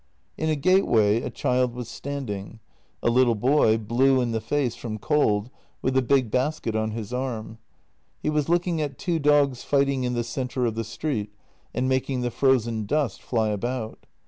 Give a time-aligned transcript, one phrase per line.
[0.35, 2.59] In a gateway a child was standing—
[3.03, 5.51] a little boy, blue in the face from cold
[5.83, 7.59] with a big basket on his arm.
[8.19, 11.29] He was looking at two dogs fighting in the centre of the street
[11.71, 14.07] and making the frozen dust fly about.